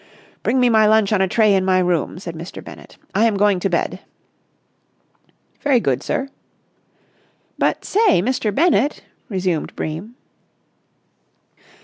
"Bring 0.41 0.59
me 0.59 0.67
my 0.67 0.87
lunch 0.87 1.13
on 1.13 1.21
a 1.21 1.27
tray 1.27 1.53
in 1.53 1.63
my 1.63 1.77
room," 1.77 2.17
said 2.17 2.33
Mr. 2.33 2.63
Bennett. 2.63 2.97
"I 3.13 3.25
am 3.27 3.37
going 3.37 3.59
to 3.59 3.69
bed." 3.69 3.99
"Very 5.59 5.79
good, 5.79 6.01
sir." 6.01 6.29
"But, 7.59 7.85
say, 7.85 8.19
Mr. 8.19 8.51
Bennett...." 8.51 9.03
resumed 9.29 9.75
Bream. 9.75 10.15